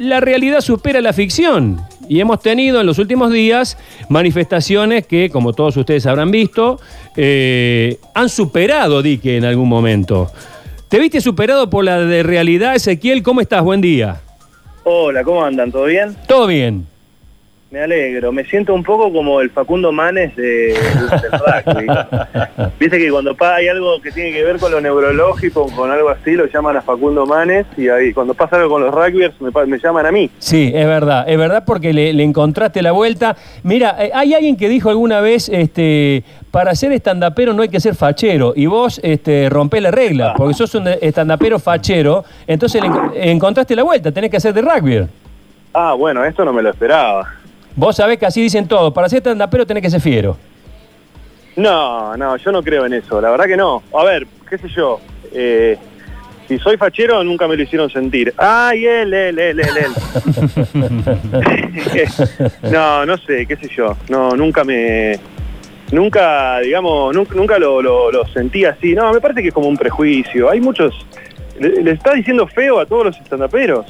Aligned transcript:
la 0.00 0.18
realidad 0.18 0.62
supera 0.62 1.02
la 1.02 1.12
ficción. 1.12 1.78
Y 2.08 2.20
hemos 2.20 2.40
tenido 2.40 2.80
en 2.80 2.86
los 2.86 2.98
últimos 2.98 3.30
días 3.30 3.76
manifestaciones 4.08 5.06
que, 5.06 5.28
como 5.28 5.52
todos 5.52 5.76
ustedes 5.76 6.06
habrán 6.06 6.30
visto, 6.30 6.80
eh, 7.16 7.98
han 8.14 8.30
superado 8.30 9.02
Dique 9.02 9.36
en 9.36 9.44
algún 9.44 9.68
momento. 9.68 10.30
¿Te 10.88 10.98
viste 10.98 11.20
superado 11.20 11.68
por 11.68 11.84
la 11.84 12.00
de 12.00 12.22
realidad, 12.22 12.74
Ezequiel? 12.74 13.22
¿Cómo 13.22 13.42
estás? 13.42 13.62
Buen 13.62 13.82
día. 13.82 14.22
Hola, 14.84 15.22
¿cómo 15.22 15.44
andan? 15.44 15.70
¿Todo 15.70 15.84
bien? 15.84 16.16
Todo 16.26 16.46
bien. 16.46 16.86
Me 17.70 17.80
alegro, 17.82 18.32
me 18.32 18.44
siento 18.46 18.74
un 18.74 18.82
poco 18.82 19.12
como 19.12 19.40
el 19.40 19.48
Facundo 19.50 19.92
Manes 19.92 20.34
de, 20.34 20.42
del 20.74 21.30
rugby. 21.76 21.86
Viste 22.80 22.98
que 22.98 23.10
cuando 23.12 23.36
hay 23.38 23.68
algo 23.68 24.00
que 24.02 24.10
tiene 24.10 24.32
que 24.32 24.42
ver 24.42 24.58
con 24.58 24.72
lo 24.72 24.80
neurológico, 24.80 25.66
con 25.76 25.88
algo 25.88 26.08
así, 26.08 26.32
lo 26.32 26.46
llaman 26.46 26.78
a 26.78 26.82
Facundo 26.82 27.26
Manes 27.26 27.66
y 27.76 27.88
ahí 27.88 28.12
cuando 28.12 28.34
pasa 28.34 28.56
algo 28.56 28.70
con 28.70 28.82
los 28.82 28.92
rugbyers 28.92 29.40
me, 29.40 29.50
me 29.66 29.78
llaman 29.78 30.04
a 30.04 30.10
mí. 30.10 30.28
Sí, 30.40 30.72
es 30.74 30.84
verdad, 30.84 31.24
es 31.28 31.38
verdad 31.38 31.62
porque 31.64 31.92
le, 31.92 32.12
le 32.12 32.24
encontraste 32.24 32.82
la 32.82 32.90
vuelta. 32.90 33.36
Mira, 33.62 33.94
eh, 34.04 34.10
hay 34.14 34.34
alguien 34.34 34.56
que 34.56 34.68
dijo 34.68 34.90
alguna 34.90 35.20
vez, 35.20 35.48
este, 35.48 36.24
para 36.50 36.74
ser 36.74 36.90
estandapero 36.90 37.52
no 37.52 37.62
hay 37.62 37.68
que 37.68 37.78
ser 37.78 37.94
fachero, 37.94 38.52
y 38.56 38.66
vos 38.66 39.00
este, 39.04 39.48
rompés 39.48 39.80
la 39.80 39.92
regla, 39.92 40.34
porque 40.36 40.54
sos 40.54 40.74
un 40.74 40.88
estandapero 40.88 41.60
fachero, 41.60 42.24
entonces 42.48 42.82
le 42.82 42.88
enco- 42.88 43.12
encontraste 43.14 43.76
la 43.76 43.84
vuelta, 43.84 44.10
tenés 44.10 44.28
que 44.28 44.38
hacer 44.38 44.52
de 44.54 44.62
rugby. 44.62 45.06
Ah, 45.72 45.92
bueno, 45.96 46.24
esto 46.24 46.44
no 46.44 46.52
me 46.52 46.62
lo 46.62 46.70
esperaba. 46.70 47.34
Vos 47.76 47.96
sabés 47.96 48.18
que 48.18 48.26
así 48.26 48.42
dicen 48.42 48.66
todos, 48.68 48.92
para 48.92 49.08
ser 49.08 49.18
estandapero 49.18 49.66
tenés 49.66 49.82
que 49.82 49.90
ser 49.90 50.00
fiero. 50.00 50.36
No, 51.56 52.16
no, 52.16 52.36
yo 52.36 52.52
no 52.52 52.62
creo 52.62 52.86
en 52.86 52.94
eso, 52.94 53.20
la 53.20 53.30
verdad 53.30 53.46
que 53.46 53.56
no. 53.56 53.82
A 53.94 54.04
ver, 54.04 54.26
qué 54.48 54.58
sé 54.58 54.68
yo, 54.68 55.00
eh, 55.32 55.76
si 56.48 56.58
soy 56.58 56.76
fachero 56.76 57.22
nunca 57.24 57.46
me 57.46 57.56
lo 57.56 57.62
hicieron 57.62 57.90
sentir. 57.90 58.32
Ay, 58.36 58.84
él, 58.86 59.12
él, 59.14 59.38
él, 59.38 59.60
él, 59.60 59.68
él. 59.76 59.92
no, 62.72 63.06
no 63.06 63.16
sé, 63.18 63.46
qué 63.46 63.56
sé 63.56 63.68
yo. 63.74 63.96
No, 64.08 64.30
nunca 64.32 64.64
me. 64.64 65.18
Nunca, 65.92 66.60
digamos, 66.60 67.14
nunca, 67.14 67.34
nunca 67.34 67.58
lo, 67.58 67.82
lo- 67.82 68.10
lo 68.12 68.24
sentí 68.28 68.64
así. 68.64 68.94
No, 68.94 69.12
me 69.12 69.20
parece 69.20 69.42
que 69.42 69.48
es 69.48 69.54
como 69.54 69.68
un 69.68 69.76
prejuicio. 69.76 70.48
Hay 70.50 70.60
muchos. 70.60 70.94
Le, 71.58 71.82
le 71.82 71.90
está 71.92 72.14
diciendo 72.14 72.46
feo 72.46 72.78
a 72.80 72.86
todos 72.86 73.06
los 73.06 73.16
estandaperos. 73.18 73.86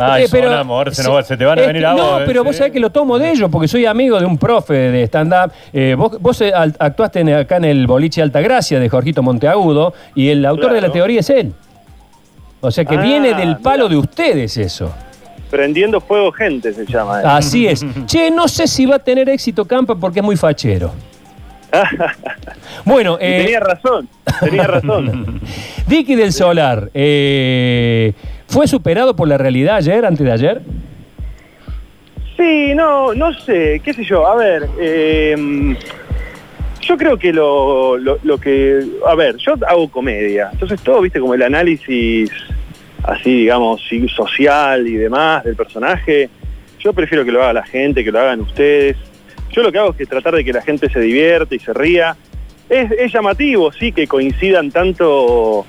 Ay, 0.00 0.24
Eh, 0.24 0.28
son 0.28 0.44
amor, 0.52 0.94
se, 0.94 1.36
te 1.36 1.44
van 1.44 1.58
a 1.58 1.62
venir 1.62 1.82
que- 1.82 1.86
a 1.86 1.92
vos. 1.92 2.00
No, 2.02 2.20
eh, 2.20 2.22
pero 2.26 2.42
vos 2.44 2.52
sí. 2.54 2.58
sabés 2.58 2.72
que 2.72 2.80
lo 2.80 2.90
tomo 2.90 3.18
de 3.18 3.30
ellos, 3.30 3.48
porque 3.50 3.68
soy 3.68 3.86
amigo 3.86 4.18
de 4.18 4.26
un 4.26 4.38
profe 4.38 4.74
de 4.74 5.02
stand-up. 5.04 5.52
Eh, 5.72 5.94
vos 5.96 6.20
vos, 6.20 6.40
eh, 6.40 6.52
al- 6.54 6.74
actuaste 6.78 7.20
en- 7.20 7.34
acá 7.34 7.56
en 7.56 7.64
el 7.64 7.86
boliche 7.86 8.22
Altagracia 8.22 8.78
de 8.80 8.88
Jorgito 8.88 9.22
Monteagudo, 9.22 9.92
y 10.14 10.28
el 10.28 10.44
autor 10.46 10.72
de 10.72 10.80
la 10.80 10.90
teoría 10.90 11.20
es 11.20 11.30
él. 11.30 11.52
O 12.60 12.70
sea 12.70 12.84
que 12.84 12.96
Ah, 12.96 13.00
viene 13.02 13.34
del 13.34 13.56
palo 13.58 13.88
de 13.88 13.96
ustedes 13.96 14.56
eso. 14.56 14.92
Prendiendo 15.50 16.00
fuego 16.00 16.30
gente 16.30 16.72
se 16.72 16.84
llama. 16.86 17.20
eh. 17.20 17.24
Así 17.26 17.66
es. 17.66 17.84
che, 18.06 18.30
no 18.30 18.46
sé 18.48 18.66
si 18.66 18.86
va 18.86 18.96
a 18.96 18.98
tener 18.98 19.28
éxito 19.28 19.64
Campa 19.64 19.94
porque 19.96 20.20
es 20.20 20.24
muy 20.24 20.36
fachero. 20.36 20.92
Bueno, 22.84 23.18
eh, 23.20 23.42
tenía 23.44 23.60
razón, 23.60 24.08
tenía 24.40 24.64
razón. 24.64 25.40
Dicky 25.86 26.14
del 26.14 26.32
Solar, 26.32 26.90
eh, 26.94 28.12
¿fue 28.50 28.66
superado 28.66 29.16
por 29.16 29.28
la 29.28 29.38
realidad 29.38 29.76
ayer, 29.76 30.04
antes 30.04 30.26
de 30.26 30.32
ayer? 30.32 30.60
Sí, 32.36 32.74
no, 32.74 33.14
no 33.14 33.32
sé, 33.32 33.80
qué 33.84 33.92
sé 33.92 34.04
yo, 34.04 34.26
a 34.26 34.34
ver, 34.34 34.68
eh, 34.78 35.76
yo 36.80 36.96
creo 36.96 37.16
que 37.16 37.32
lo, 37.32 37.96
lo, 37.96 38.38
que, 38.38 38.82
a 39.06 39.14
ver, 39.14 39.36
yo 39.36 39.54
hago 39.66 39.88
comedia, 39.90 40.48
entonces 40.52 40.80
todo, 40.82 41.00
viste, 41.00 41.20
como 41.20 41.34
el 41.34 41.42
análisis 41.42 42.30
así, 43.04 43.40
digamos, 43.40 43.82
social 44.14 44.86
y 44.86 44.96
demás 44.96 45.44
del 45.44 45.54
personaje, 45.54 46.28
yo 46.80 46.92
prefiero 46.92 47.24
que 47.24 47.32
lo 47.32 47.42
haga 47.42 47.52
la 47.52 47.64
gente, 47.64 48.02
que 48.02 48.10
lo 48.10 48.18
hagan 48.18 48.40
ustedes. 48.40 48.96
Yo 49.50 49.62
lo 49.62 49.70
que 49.70 49.78
hago 49.78 49.90
es 49.90 49.96
que 49.96 50.06
tratar 50.06 50.34
de 50.34 50.44
que 50.44 50.52
la 50.52 50.62
gente 50.62 50.88
se 50.88 51.00
divierte 51.00 51.56
y 51.56 51.58
se 51.58 51.74
ría. 51.74 52.16
Es 52.68 53.12
llamativo, 53.12 53.72
sí, 53.72 53.92
que 53.92 54.06
coincidan 54.06 54.70
tanto 54.70 55.66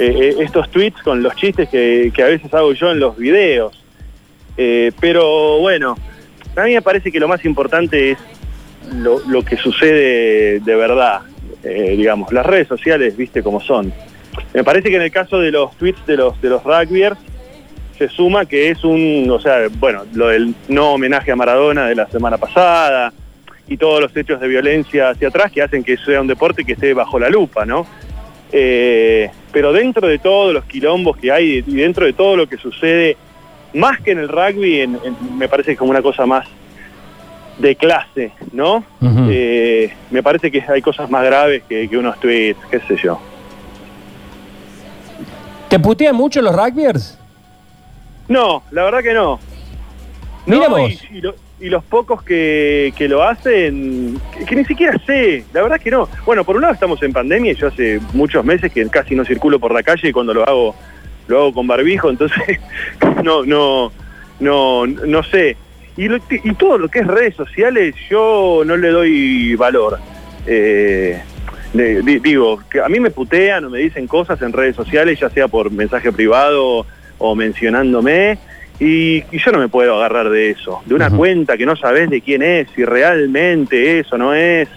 eh, 0.00 0.30
eh, 0.30 0.36
estos 0.40 0.70
tweets 0.70 1.02
con 1.02 1.22
los 1.22 1.36
chistes 1.36 1.68
que, 1.68 2.10
a 2.16 2.24
veces 2.24 2.52
hago 2.54 2.72
yo 2.72 2.90
en 2.90 3.00
los 3.00 3.18
videos. 3.18 3.84
Eh, 4.56 4.92
pero 4.98 5.58
bueno, 5.58 5.94
a 6.56 6.64
mí 6.64 6.72
me 6.72 6.80
parece 6.80 7.12
que 7.12 7.20
lo 7.20 7.28
más 7.28 7.44
importante 7.44 8.12
es 8.12 8.18
lo, 8.94 9.42
que 9.44 9.56
sucede 9.56 10.60
de 10.60 10.74
verdad, 10.74 11.20
digamos. 11.62 12.32
Las 12.32 12.46
redes 12.46 12.66
sociales, 12.66 13.14
viste 13.16 13.42
cómo 13.42 13.60
son. 13.60 13.92
Me 14.54 14.64
parece 14.64 14.88
que 14.88 14.96
en 14.96 15.02
el 15.02 15.12
caso 15.12 15.38
de 15.38 15.50
los 15.50 15.76
tweets 15.76 16.06
de 16.06 16.16
los, 16.16 16.40
de 16.40 16.48
los 16.48 16.64
rugbyers, 16.64 17.18
se 17.98 18.08
suma 18.08 18.46
que 18.46 18.70
es 18.70 18.82
un, 18.82 19.28
o 19.30 19.38
sea, 19.38 19.68
bueno, 19.78 20.04
lo 20.14 20.28
del 20.28 20.54
no 20.68 20.92
homenaje 20.94 21.30
a 21.30 21.36
Maradona 21.36 21.86
de 21.86 21.94
la 21.94 22.06
semana 22.08 22.38
pasada 22.38 23.12
y 23.68 23.76
todos 23.76 24.00
los 24.00 24.16
hechos 24.16 24.40
de 24.40 24.48
violencia 24.48 25.10
hacia 25.10 25.28
atrás 25.28 25.52
que 25.52 25.60
hacen 25.60 25.84
que 25.84 25.98
sea 25.98 26.22
un 26.22 26.26
deporte 26.26 26.64
que 26.64 26.72
esté 26.72 26.94
bajo 26.94 27.18
la 27.18 27.28
lupa, 27.28 27.66
¿no? 27.66 27.86
Eh, 28.52 29.30
pero 29.52 29.72
dentro 29.72 30.08
de 30.08 30.18
todos 30.18 30.52
los 30.52 30.64
quilombos 30.64 31.16
que 31.16 31.30
hay 31.30 31.62
y 31.66 31.74
dentro 31.76 32.04
de 32.06 32.12
todo 32.12 32.36
lo 32.36 32.48
que 32.48 32.56
sucede, 32.56 33.16
más 33.74 34.00
que 34.00 34.10
en 34.12 34.18
el 34.18 34.28
rugby, 34.28 34.80
en- 34.80 34.98
en- 35.04 35.38
me 35.38 35.48
parece 35.48 35.68
que 35.68 35.72
es 35.72 35.78
como 35.78 35.90
una 35.92 36.02
cosa 36.02 36.26
más 36.26 36.46
de 37.58 37.76
clase, 37.76 38.32
¿no? 38.52 38.82
Eh, 39.30 39.92
me 40.10 40.22
parece 40.22 40.50
que 40.50 40.64
hay 40.66 40.80
cosas 40.82 41.10
más 41.10 41.24
graves 41.24 41.62
que, 41.68 41.88
que 41.88 41.96
unos 41.98 42.18
tweets, 42.18 42.58
qué 42.70 42.80
sé 42.80 42.96
yo. 42.96 43.20
¿Te 45.68 45.78
putean 45.78 46.16
mucho 46.16 46.42
los 46.42 46.54
rugbyers? 46.54 47.16
No, 48.28 48.62
la 48.70 48.84
verdad 48.84 49.02
que 49.02 49.12
no. 49.14 49.38
Mira 50.46 50.68
No, 50.68 50.76
vos. 50.78 50.90
Y, 51.10 51.18
y 51.18 51.20
lo- 51.20 51.34
y 51.60 51.68
los 51.68 51.84
pocos 51.84 52.22
que, 52.22 52.92
que 52.96 53.06
lo 53.06 53.22
hacen, 53.22 54.18
que, 54.48 54.56
ni 54.56 54.64
siquiera 54.64 54.98
sé, 55.04 55.44
la 55.52 55.62
verdad 55.62 55.80
que 55.80 55.90
no. 55.90 56.08
Bueno, 56.24 56.42
por 56.44 56.56
un 56.56 56.62
lado 56.62 56.74
estamos 56.74 57.02
en 57.02 57.12
pandemia 57.12 57.52
y 57.52 57.54
yo 57.54 57.68
hace 57.68 58.00
muchos 58.14 58.44
meses 58.44 58.72
que 58.72 58.88
casi 58.88 59.14
no 59.14 59.24
circulo 59.24 59.60
por 59.60 59.72
la 59.72 59.82
calle 59.82 60.08
y 60.08 60.12
cuando 60.12 60.32
lo 60.32 60.48
hago, 60.48 60.74
lo 61.28 61.38
hago 61.38 61.54
con 61.54 61.66
barbijo, 61.66 62.08
entonces 62.08 62.58
no, 63.22 63.44
no, 63.44 63.92
no, 64.40 64.86
no 64.86 65.22
sé. 65.22 65.56
Y, 65.96 66.08
todo 66.54 66.78
lo 66.78 66.88
que 66.88 67.00
es 67.00 67.06
redes 67.06 67.34
sociales 67.34 67.94
yo 68.08 68.62
no 68.64 68.76
le 68.76 68.88
doy 68.88 69.54
valor. 69.56 69.98
Eh, 70.46 71.20
digo, 71.74 72.62
que 72.70 72.80
a 72.80 72.88
mí 72.88 73.00
me 73.00 73.10
putean 73.10 73.66
o 73.66 73.70
me 73.70 73.80
dicen 73.80 74.06
cosas 74.06 74.40
en 74.40 74.54
redes 74.54 74.76
sociales, 74.76 75.20
ya 75.20 75.28
sea 75.28 75.46
por 75.46 75.70
mensaje 75.70 76.10
privado 76.10 76.86
o 77.18 77.34
mencionándome, 77.34 78.38
y, 78.80 79.22
y 79.30 79.38
yo 79.38 79.52
no 79.52 79.58
me 79.58 79.68
puedo 79.68 79.94
agarrar 79.96 80.30
de 80.30 80.50
eso, 80.50 80.80
de 80.86 80.94
una 80.94 81.10
cuenta 81.10 81.56
que 81.58 81.66
no 81.66 81.76
sabes 81.76 82.08
de 82.10 82.20
quién 82.22 82.42
es, 82.42 82.66
si 82.74 82.84
realmente 82.84 83.98
es 84.00 84.12
o 84.12 84.18
no 84.18 84.34
es. 84.34 84.68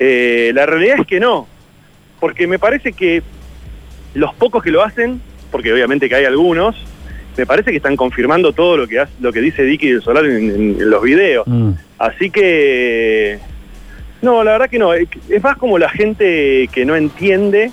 Eh, 0.00 0.50
la 0.54 0.66
realidad 0.66 0.96
es 1.00 1.06
que 1.06 1.20
no, 1.20 1.46
porque 2.20 2.46
me 2.46 2.58
parece 2.58 2.92
que 2.92 3.22
los 4.14 4.34
pocos 4.34 4.62
que 4.62 4.70
lo 4.70 4.82
hacen, 4.82 5.20
porque 5.50 5.72
obviamente 5.72 6.08
que 6.08 6.16
hay 6.16 6.24
algunos, 6.24 6.76
me 7.36 7.46
parece 7.46 7.70
que 7.70 7.76
están 7.76 7.96
confirmando 7.96 8.52
todo 8.52 8.76
lo 8.76 8.88
que, 8.88 8.98
hace- 8.98 9.12
lo 9.20 9.32
que 9.32 9.40
dice 9.40 9.62
Dicky 9.62 9.90
del 9.92 10.02
Solar 10.02 10.24
en, 10.26 10.50
en- 10.50 10.80
en 10.80 10.90
los 10.90 11.02
videos. 11.02 11.46
Mm. 11.46 11.70
Así 11.98 12.30
que, 12.30 13.38
no, 14.22 14.42
la 14.42 14.52
verdad 14.52 14.68
que 14.70 14.78
no. 14.80 14.92
Es 14.94 15.08
es 15.28 15.42
más 15.42 15.56
como 15.56 15.78
la 15.78 15.88
gente 15.88 16.68
que 16.72 16.84
no 16.84 16.96
entiende, 16.96 17.70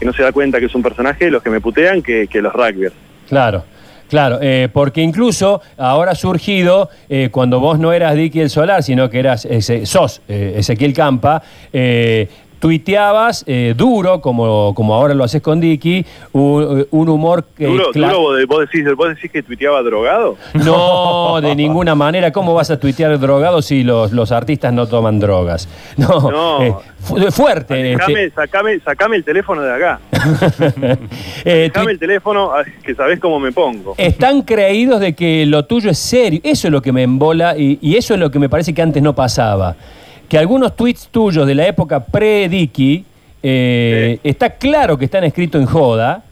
que 0.00 0.04
no 0.06 0.12
se 0.12 0.22
da 0.22 0.32
cuenta 0.32 0.58
que 0.58 0.66
es 0.66 0.74
un 0.74 0.82
personaje, 0.82 1.30
los 1.30 1.42
que 1.42 1.50
me 1.50 1.60
putean, 1.60 2.02
que, 2.02 2.26
que 2.26 2.42
los 2.42 2.52
rugbyers. 2.52 2.94
Claro, 3.28 3.64
claro, 4.08 4.38
eh, 4.40 4.68
porque 4.72 5.02
incluso 5.02 5.60
ahora 5.76 6.12
ha 6.12 6.14
surgido, 6.14 6.88
eh, 7.08 7.28
cuando 7.30 7.60
vos 7.60 7.78
no 7.78 7.92
eras 7.92 8.14
Dicky 8.14 8.40
el 8.40 8.50
Solar, 8.50 8.82
sino 8.82 9.08
que 9.10 9.18
eras, 9.18 9.44
ese- 9.44 9.86
sos 9.86 10.20
eh, 10.28 10.54
Ezequiel 10.58 10.92
Campa, 10.92 11.42
tuiteabas 12.60 13.44
eh, 13.46 13.74
duro, 13.76 14.20
como, 14.20 14.74
como 14.74 14.94
ahora 14.94 15.14
lo 15.14 15.24
haces 15.24 15.40
con 15.42 15.60
Dicky, 15.60 16.04
un, 16.32 16.86
un 16.90 17.08
humor 17.08 17.44
que... 17.56 17.66
Duro, 17.66 17.92
cla- 17.92 18.08
duro, 18.12 18.20
vos, 18.20 18.46
vos 18.48 18.60
decís, 18.60 18.84
vos 18.96 19.08
decís 19.08 19.30
que 19.30 19.42
tuiteaba 19.42 19.82
drogado. 19.82 20.36
No, 20.54 21.40
de 21.42 21.54
ninguna 21.54 21.94
manera. 21.94 22.32
¿Cómo 22.32 22.54
vas 22.54 22.70
a 22.70 22.78
tuitear 22.78 23.18
drogado 23.18 23.62
si 23.62 23.82
los, 23.82 24.12
los 24.12 24.32
artistas 24.32 24.72
no 24.72 24.86
toman 24.86 25.18
drogas? 25.20 25.68
No, 25.96 26.30
No. 26.30 26.62
eh, 26.62 26.74
fu- 27.00 27.16
fuerte. 27.30 27.92
Sacame, 27.96 28.24
este. 28.24 28.34
sacame, 28.34 28.80
sacame 28.80 29.16
el 29.16 29.24
teléfono 29.24 29.62
de 29.62 29.72
acá. 29.74 30.00
Eh, 31.44 31.70
Sacame 31.72 31.92
el 31.92 31.98
teléfono, 31.98 32.50
que 32.82 32.94
sabés 32.94 33.20
cómo 33.20 33.38
me 33.40 33.52
pongo. 33.52 33.94
Están 33.96 34.42
creídos 34.42 35.00
de 35.00 35.14
que 35.14 35.46
lo 35.46 35.64
tuyo 35.64 35.90
es 35.90 35.98
serio. 35.98 36.40
Eso 36.42 36.68
es 36.68 36.72
lo 36.72 36.82
que 36.82 36.92
me 36.92 37.02
embola 37.02 37.56
y, 37.56 37.78
y 37.80 37.96
eso 37.96 38.14
es 38.14 38.20
lo 38.20 38.30
que 38.30 38.38
me 38.38 38.48
parece 38.48 38.74
que 38.74 38.82
antes 38.82 39.02
no 39.02 39.14
pasaba. 39.14 39.76
Que 40.28 40.38
algunos 40.38 40.76
tweets 40.76 41.08
tuyos 41.08 41.46
de 41.46 41.54
la 41.54 41.66
época 41.66 42.04
pre-Dicky, 42.04 43.04
eh, 43.42 44.18
está 44.22 44.50
claro 44.50 44.98
que 44.98 45.04
están 45.06 45.24
escritos 45.24 45.60
en 45.60 45.66
joda, 45.66 46.22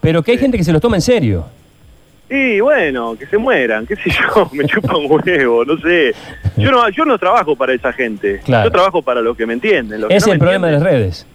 pero 0.00 0.22
que 0.22 0.32
hay 0.32 0.38
Sí. 0.38 0.42
gente 0.42 0.58
que 0.58 0.64
se 0.64 0.72
los 0.72 0.80
toma 0.82 0.96
en 0.96 1.02
serio. 1.02 1.46
Y 2.30 2.60
bueno, 2.60 3.16
que 3.18 3.26
se 3.26 3.38
mueran, 3.38 3.86
qué 3.86 3.96
sé 3.96 4.10
yo, 4.10 4.50
me 4.52 4.64
chupa 4.66 4.96
un 4.96 5.06
huevo, 5.10 5.64
no 5.64 5.78
sé. 5.78 6.12
Yo 6.56 6.70
no, 6.70 6.88
yo 6.90 7.04
no 7.04 7.16
trabajo 7.18 7.56
para 7.56 7.72
esa 7.72 7.92
gente. 7.92 8.40
Claro. 8.44 8.68
Yo 8.68 8.72
trabajo 8.72 9.02
para 9.02 9.20
los 9.22 9.36
que 9.36 9.46
me 9.46 9.54
entienden. 9.54 10.00
los 10.02 10.08
que 10.08 10.16
Ese 10.16 10.26
no 10.26 10.32
es 10.32 10.34
el 10.34 10.38
problema 10.40 10.66
de 10.66 10.72
las 10.74 10.82
redes. 10.82 11.26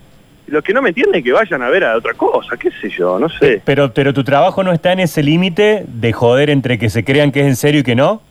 los 0.47 0.63
que 0.63 0.73
no 0.73 0.81
me 0.81 0.89
entienden 0.89 1.23
que 1.23 1.31
vayan 1.31 1.61
a 1.63 1.69
ver 1.69 1.83
a 1.85 1.95
otra 1.97 2.13
cosa, 2.13 2.57
qué 2.57 2.69
sé 2.81 2.89
yo, 2.89 3.17
no 3.17 3.27
sé. 3.29 3.61
Pero, 3.65 3.91
pero 3.94 4.13
tu 4.13 4.23
trabajo 4.23 4.61
no 4.63 4.71
está 4.73 4.91
en 4.91 5.00
ese 5.00 5.23
límite 5.23 5.83
de 5.88 6.13
joder 6.13 6.50
entre 6.51 6.77
que 6.77 6.89
se 6.89 7.03
crean 7.03 7.31
que 7.31 7.39
es 7.39 7.47
en 7.47 7.55
serio 7.55 7.79
y 7.79 7.83
que 7.83 7.95
no. 7.95 8.21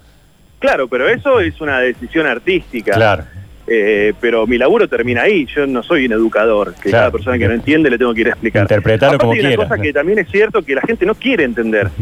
Claro, 0.60 0.86
pero 0.86 1.08
eso 1.08 1.40
es 1.40 1.60
una 1.60 1.80
decisión 1.80 2.26
artística. 2.26 2.92
Claro. 2.92 3.24
Eh, 3.66 4.12
pero 4.20 4.46
mi 4.46 4.58
laburo 4.58 4.88
termina 4.88 5.22
ahí, 5.22 5.46
yo 5.46 5.66
no 5.68 5.82
soy 5.84 6.06
un 6.06 6.12
educador, 6.12 6.74
que 6.74 6.90
Claro. 6.90 7.02
cada 7.02 7.10
persona 7.12 7.38
que 7.38 7.46
no 7.46 7.54
entiende 7.54 7.90
le 7.90 7.96
tengo 7.98 8.12
que 8.12 8.22
ir 8.22 8.26
a 8.26 8.30
explicar. 8.30 8.62
Interpretarlo 8.62 9.16
Aparte 9.16 9.22
como 9.22 9.32
hay 9.48 9.54
una 9.54 9.68
cosa 9.68 9.78
que 9.80 9.92
también 9.92 10.18
es 10.18 10.28
cierto 10.30 10.62
que 10.62 10.74
la 10.74 10.80
gente 10.82 11.06
no 11.06 11.14
quiere 11.14 11.44
entender. 11.44 11.88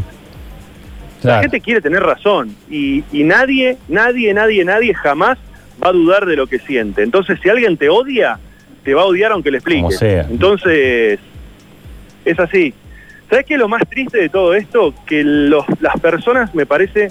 La 1.23 1.43
gente 1.43 1.61
quiere 1.61 1.83
tener 1.83 2.03
razón 2.03 2.57
y, 2.71 3.05
y 3.13 3.25
nadie, 3.25 3.77
nadie, 3.89 4.33
nadie, 4.33 4.65
nadie 4.65 4.95
jamás 4.95 5.37
va 5.83 5.89
a 5.91 5.93
dudar 5.93 6.25
de 6.25 6.35
lo 6.35 6.47
que 6.47 6.59
siente. 6.61 7.03
Entonces, 7.03 7.39
si 7.43 7.51
alguien 7.51 7.77
te 7.77 7.91
odia, 7.91 8.39
te 8.85 8.95
va 8.95 9.03
a 9.03 9.05
odiar 9.05 9.33
aunque 9.33 9.51
le 9.51 9.59
expliques. 9.59 9.83
Como 9.83 9.91
sea. 9.91 10.23
Entonces, 10.31 11.19
es 12.25 12.39
así. 12.41 12.73
¿Sabes 13.29 13.45
qué 13.45 13.53
es 13.53 13.61
lo 13.61 13.69
más 13.69 13.83
triste 13.87 14.17
de 14.17 14.29
todo 14.31 14.55
esto? 14.55 14.95
Que 15.07 15.23
los- 15.23 15.67
las 15.81 16.01
personas, 16.01 16.55
me 16.55 16.65
parece, 16.65 17.11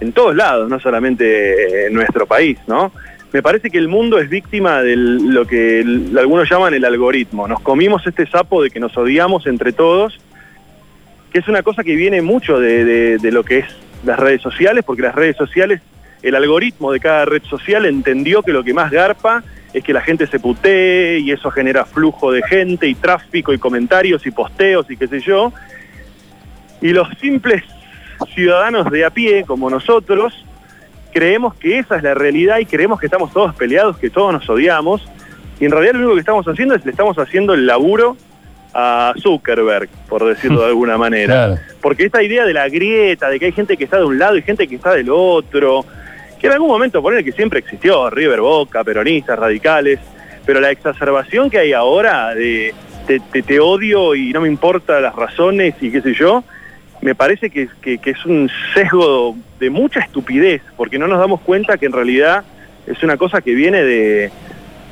en 0.00 0.10
todos 0.12 0.34
lados, 0.34 0.68
no 0.68 0.80
solamente 0.80 1.86
en 1.86 1.94
nuestro 1.94 2.26
país, 2.26 2.58
¿no? 2.66 2.90
Me 3.32 3.42
parece 3.42 3.70
que 3.70 3.78
el 3.78 3.88
mundo 3.88 4.18
es 4.18 4.28
víctima 4.28 4.82
de 4.82 4.96
lo 4.96 5.46
que 5.46 5.84
algunos 6.18 6.50
llaman 6.50 6.74
el 6.74 6.84
algoritmo. 6.84 7.46
Nos 7.46 7.60
comimos 7.60 8.06
este 8.06 8.26
sapo 8.26 8.62
de 8.62 8.70
que 8.70 8.80
nos 8.80 8.96
odiamos 8.96 9.46
entre 9.46 9.72
todos 9.72 10.18
que 11.32 11.38
es 11.38 11.48
una 11.48 11.62
cosa 11.62 11.84
que 11.84 11.94
viene 11.94 12.22
mucho 12.22 12.58
de 12.58 13.18
lo 13.30 13.44
que 13.44 13.58
es 13.58 13.66
las 14.04 14.18
redes 14.18 14.42
sociales, 14.42 14.84
porque 14.84 15.02
las 15.02 15.14
redes 15.14 15.36
sociales, 15.36 15.80
el 16.22 16.34
algoritmo 16.34 16.92
de 16.92 17.00
cada 17.00 17.24
red 17.24 17.42
social 17.44 17.86
entendió 17.86 18.42
que 18.42 18.52
lo 18.52 18.64
que 18.64 18.74
más 18.74 18.90
garpa 18.90 19.42
es 19.72 19.84
que 19.84 19.92
la 19.92 20.00
gente 20.00 20.26
se 20.26 20.40
putee 20.40 21.20
y 21.20 21.30
eso 21.30 21.50
genera 21.50 21.84
flujo 21.84 22.32
de 22.32 22.42
gente 22.42 22.88
y 22.88 22.94
tráfico 22.94 23.52
y 23.52 23.58
comentarios 23.58 24.26
y 24.26 24.30
posteos 24.30 24.90
y 24.90 24.96
qué 24.96 25.06
sé 25.06 25.20
yo. 25.20 25.52
Y 26.80 26.88
los 26.88 27.08
simples 27.20 27.62
ciudadanos 28.34 28.90
de 28.90 29.04
a 29.04 29.10
pie, 29.10 29.44
como 29.46 29.70
nosotros, 29.70 30.44
creemos 31.10 31.54
que 31.54 31.78
esa 31.78 31.96
es 31.96 32.02
la 32.02 32.14
realidad 32.14 32.58
y 32.58 32.66
creemos 32.66 32.98
que 33.00 33.06
estamos 33.06 33.32
todos 33.32 33.54
peleados, 33.54 33.98
que 33.98 34.10
todos 34.10 34.32
nos 34.32 34.48
odiamos. 34.48 35.06
Y 35.60 35.64
en 35.66 35.70
realidad 35.72 35.92
lo 35.94 35.98
único 36.00 36.14
que 36.14 36.20
estamos 36.20 36.46
haciendo 36.48 36.74
es 36.74 36.84
le 36.84 36.90
estamos 36.90 37.18
haciendo 37.18 37.54
el 37.54 37.66
laburo 37.66 38.16
a 38.72 39.12
Zuckerberg, 39.20 39.88
por 40.08 40.24
decirlo 40.24 40.60
de 40.62 40.66
alguna 40.68 40.96
manera. 40.96 41.34
Claro. 41.34 41.54
Porque 41.80 42.04
esta 42.04 42.22
idea 42.22 42.44
de 42.44 42.54
la 42.54 42.68
grieta, 42.68 43.28
de 43.28 43.38
que 43.38 43.46
hay 43.46 43.52
gente 43.52 43.76
que 43.76 43.84
está 43.84 43.98
de 43.98 44.04
un 44.04 44.18
lado 44.18 44.36
y 44.36 44.42
gente 44.42 44.66
que 44.68 44.76
está 44.76 44.92
del 44.94 45.08
otro, 45.10 45.84
que 46.40 46.46
en 46.46 46.52
algún 46.54 46.68
momento 46.68 47.02
poner 47.02 47.22
que 47.24 47.32
siempre 47.32 47.58
existió, 47.58 48.08
River 48.10 48.40
Boca, 48.40 48.82
peronistas, 48.84 49.38
radicales, 49.38 49.98
pero 50.46 50.60
la 50.60 50.70
exacerbación 50.70 51.50
que 51.50 51.58
hay 51.58 51.72
ahora 51.72 52.34
de 52.34 52.72
te, 53.06 53.20
te- 53.20 53.42
te 53.42 53.60
odio 53.60 54.14
y 54.14 54.32
no 54.32 54.40
me 54.40 54.48
importa 54.48 55.00
las 55.00 55.14
razones 55.14 55.74
y 55.80 55.90
qué 55.90 56.00
sé 56.00 56.14
yo, 56.14 56.44
me 57.00 57.14
parece 57.14 57.50
que, 57.50 57.68
que- 57.80 57.98
que 57.98 58.10
es 58.10 58.24
un 58.26 58.50
sesgo 58.74 59.36
de 59.58 59.70
mucha 59.70 60.00
estupidez, 60.00 60.62
porque 60.76 60.98
no 60.98 61.06
nos 61.06 61.18
damos 61.18 61.40
cuenta 61.40 61.78
que 61.78 61.86
en 61.86 61.92
realidad 61.92 62.42
es 62.86 63.02
una 63.02 63.16
cosa 63.16 63.40
que 63.40 63.54
viene 63.54 63.82
de, 63.82 64.30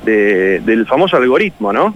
de- 0.05 0.59
del 0.61 0.85
famoso 0.85 1.17
algoritmo, 1.17 1.71
¿no? 1.73 1.93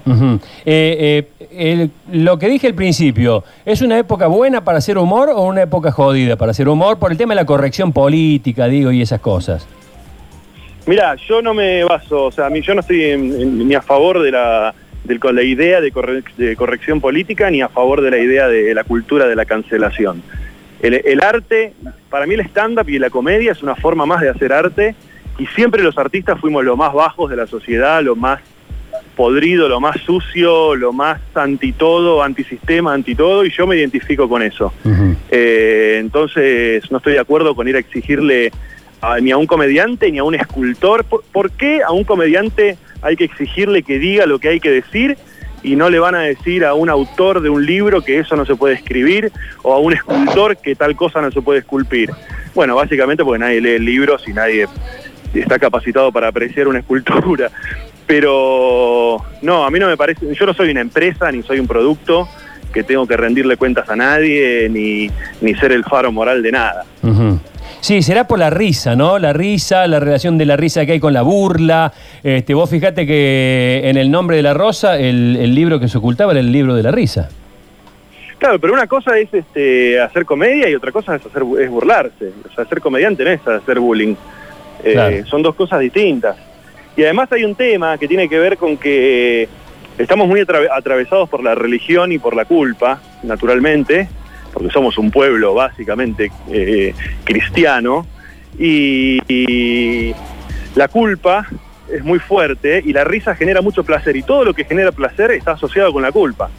Eh, 0.65 1.25
eh, 1.39 1.48
el- 1.51 1.92
lo 2.12 2.38
que 2.38 2.48
dije 2.50 2.68
al 2.68 2.74
principio, 2.75 3.44
¿es 3.65 3.81
una 3.81 3.98
época 3.98 4.27
buena 4.27 4.63
para 4.63 4.77
hacer 4.80 4.98
humor 4.98 5.30
o 5.30 5.42
una 5.44 5.62
época 5.63 5.92
jodida 5.92 6.36
para 6.36 6.51
hacer 6.51 6.68
humor 6.68 7.00
por 7.00 7.12
el 7.12 7.18
tema 7.18 7.33
de 7.33 7.42
la 7.42 7.45
corrección 7.45 7.92
política, 7.94 8.68
digo, 8.68 8.92
y 8.92 9.01
esas 9.01 9.19
cosas? 9.19 9.68
Mira, 10.86 11.15
yo 11.27 11.42
no 11.42 11.54
me 11.54 11.83
baso, 11.86 12.25
o 12.25 12.31
sea, 12.31 12.48
a 12.48 12.50
mí 12.50 12.62
yo 12.62 12.74
no 12.75 12.81
estoy 12.81 13.04
en- 13.06 13.42
en- 13.42 13.68
ni 13.68 13.74
a 13.74 13.81
favor 13.81 14.21
de 14.21 14.31
la, 14.31 14.74
del- 15.03 15.19
con 15.19 15.35
la 15.35 15.44
idea 15.44 15.81
de, 15.81 15.91
corre- 15.91 16.23
de 16.38 16.55
corrección 16.55 17.01
política 17.01 17.50
ni 17.50 17.61
a 17.61 17.69
favor 17.69 18.01
de 18.01 18.11
la 18.11 18.17
idea 18.17 18.47
de 18.47 18.73
la 18.73 18.83
cultura 18.83 19.27
de 19.27 19.35
la 19.35 19.45
cancelación. 19.45 20.21
El, 20.81 20.95
el 21.05 21.21
arte, 21.23 21.73
para 22.09 22.25
mí 22.25 22.33
el 22.33 22.41
stand-up 22.41 22.89
y 22.89 23.00
la 23.00 23.09
comedia 23.09 23.51
es 23.53 23.63
una 23.63 23.75
forma 23.75 24.05
más 24.05 24.21
de 24.21 24.29
hacer 24.29 24.51
arte 24.51 24.95
y 25.39 25.45
siempre 25.47 25.81
los 25.83 25.97
artistas 25.97 26.39
fuimos 26.39 26.63
los 26.63 26.77
más 26.77 26.94
bajos 26.94 27.29
de 27.29 27.35
la 27.38 27.47
sociedad, 27.47 28.01
lo 28.03 28.15
más 28.15 28.39
podrido, 29.15 29.69
lo 29.69 29.79
más 29.79 29.97
sucio, 30.01 30.75
lo 30.75 30.91
más 30.91 31.19
anti 31.35 31.71
todo, 31.71 32.23
antisistema, 32.23 32.94
anti 32.94 33.15
todo 33.15 33.45
y 33.45 33.51
yo 33.51 33.67
me 33.67 33.75
identifico 33.77 34.27
con 34.27 34.41
eso. 34.41 34.73
Eh, 35.31 35.97
entonces 36.00 36.89
no 36.91 36.97
estoy 36.97 37.13
de 37.13 37.19
acuerdo 37.19 37.55
con 37.55 37.67
ir 37.67 37.75
a 37.75 37.79
exigirle 37.79 38.51
a- 39.01 39.19
ni 39.19 39.31
a 39.31 39.38
un 39.38 39.45
comediante 39.47 40.11
ni 40.11 40.17
a 40.19 40.23
un 40.23 40.35
escultor. 40.35 41.03
¿Por, 41.05 41.23
por 41.31 41.51
qué 41.51 41.81
a 41.83 41.91
un 41.91 42.03
comediante 42.03 42.77
hay 43.03 43.15
que 43.15 43.25
exigirle 43.25 43.83
que 43.83 44.00
diga 44.00 44.25
lo 44.25 44.39
que 44.39 44.50
hay 44.50 44.59
que 44.59 44.71
decir 44.71 45.17
y 45.61 45.75
no 45.75 45.89
le 45.89 46.00
van 46.00 46.15
a 46.15 46.21
decir 46.21 46.65
a 46.65 46.73
un 46.73 46.89
autor 46.89 47.41
de 47.41 47.50
un 47.50 47.65
libro 47.65 48.01
que 48.01 48.19
eso 48.19 48.35
no 48.35 48.45
se 48.45 48.55
puede 48.55 48.75
escribir 48.75 49.31
o 49.61 49.73
a 49.73 49.79
un 49.79 49.94
escultor 49.94 50.57
que 50.57 50.75
tal 50.75 50.95
cosa 50.95 51.21
no 51.21 51.31
se 51.31 51.41
puede 51.41 51.59
esculpir? 51.59 52.11
Bueno, 52.53 52.75
básicamente 52.75 53.23
porque 53.23 53.39
nadie 53.39 53.61
lee 53.61 53.79
libros 53.79 54.27
y 54.27 54.33
nadie 54.33 54.67
está 55.33 55.57
capacitado 55.59 56.11
para 56.11 56.27
apreciar 56.27 56.67
una 56.67 56.79
escultura. 56.79 57.50
Pero 58.05 59.17
no, 59.41 59.63
a 59.63 59.71
mí 59.71 59.79
no 59.79 59.88
me 59.88 59.95
parece, 59.95 60.33
yo 60.35 60.45
no 60.45 60.53
soy 60.53 60.71
una 60.71 60.81
empresa 60.81 61.31
ni 61.31 61.41
soy 61.44 61.59
un 61.59 61.67
producto 61.67 62.27
que 62.73 62.83
tengo 62.83 63.07
que 63.07 63.15
rendirle 63.15 63.55
cuentas 63.55 63.89
a 63.89 63.95
nadie 63.95 64.67
ni, 64.69 65.09
ni 65.41 65.55
ser 65.55 65.71
el 65.71 65.83
faro 65.85 66.11
moral 66.11 66.44
de 66.44 66.51
nada. 66.51 66.85
Sí, 67.81 68.01
será 68.01 68.27
por 68.27 68.39
la 68.39 68.50
risa, 68.50 68.95
¿no? 68.95 69.19
La 69.19 69.33
risa, 69.33 69.88
la 69.88 70.00
relación 70.00 70.38
de 70.38 70.45
la 70.45 70.56
risa 70.56 70.86
que 70.86 70.94
hay 70.94 71.00
con 71.00 71.13
la 71.13 71.21
burla. 71.21 71.92
Este, 72.24 72.54
vos 72.54 72.69
fijate 72.69 73.06
que 73.06 73.81
en 73.83 73.98
el 73.98 74.10
nombre 74.10 74.38
de 74.38 74.44
la 74.44 74.54
rosa, 74.54 74.98
el, 74.98 75.38
el 75.39 75.54
libro 75.54 75.80
que 75.80 75.88
se 75.88 75.98
ocultaba 75.98 76.31
era 76.31 76.39
el 76.39 76.51
libro 76.51 76.75
de 76.75 76.83
la 76.83 76.92
risa. 76.92 77.30
Claro, 78.38 78.60
pero 78.60 78.74
una 78.74 78.88
cosa 78.88 79.18
es 79.18 79.33
este, 79.33 80.00
hacer 80.01 80.25
comedia 80.25 80.69
y 80.69 80.75
otra 80.75 80.92
cosa 80.92 81.15
es, 81.15 81.25
hacer, 81.25 81.44
es 81.62 81.69
burlarse. 81.69 82.31
O 82.50 82.54
sea, 82.54 82.65
ser 82.65 82.80
comediante 82.81 83.24
no 83.24 83.30
es 83.31 83.48
hacer 83.48 83.80
bullying. 83.80 84.15
Eh, 84.83 84.94
Claro. 84.94 85.25
Son 85.27 85.42
dos 85.42 85.56
cosas 85.56 85.80
distintas. 85.80 86.36
Y 86.98 87.04
además 87.04 87.31
hay 87.31 87.44
un 87.45 87.56
tema 87.56 87.98
que 87.98 88.07
tiene 88.07 88.27
que 88.30 88.38
ver 88.39 88.57
con 88.57 88.77
que 88.77 89.48
estamos 89.98 90.27
muy 90.27 90.42
atra- 90.42 90.68
atravesados 90.71 91.30
por 91.30 91.42
la 91.44 91.56
religión 91.56 92.12
y 92.12 92.18
por 92.19 92.36
la 92.36 92.45
culpa, 92.45 93.00
naturalmente, 93.24 94.07
porque 94.53 94.69
somos 94.69 94.97
un 94.97 95.11
pueblo 95.11 95.53
básicamente 95.53 96.31
eh, 96.50 96.94
cristiano, 97.23 98.05
y, 98.57 99.19
y 99.27 100.13
la 100.75 100.88
culpa 100.88 101.47
es 101.91 102.03
muy 102.03 102.19
fuerte 102.19 102.81
y 102.85 102.94
la 102.94 103.03
risa 103.03 103.35
genera 103.35 103.61
mucho 103.61 103.83
placer, 103.83 104.15
y 104.15 104.23
todo 104.23 104.45
lo 104.45 104.53
que 104.53 104.63
genera 104.63 104.91
placer 104.91 105.31
está 105.31 105.51
asociado 105.51 105.91
con 105.91 106.03
la 106.03 106.11
culpa. 106.11 106.50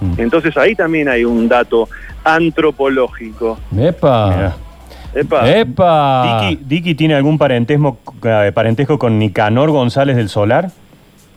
Mm. 0.00 0.20
Entonces 0.20 0.56
ahí 0.56 0.74
también 0.74 1.08
hay 1.08 1.24
un 1.24 1.48
dato 1.48 1.88
antropológico. 2.24 3.58
¡Epa! 3.76 4.56
Epa. 5.14 5.50
¡Epa! 5.50 6.40
Dicky, 6.48 6.64
Dicky 6.64 6.94
tiene 6.94 7.14
algún 7.14 7.38
parentesco, 7.38 7.98
eh, 8.22 8.52
parentesco 8.54 8.98
con 8.98 9.18
Nicanor 9.18 9.70
González 9.70 10.16
del 10.16 10.28
Solar? 10.28 10.70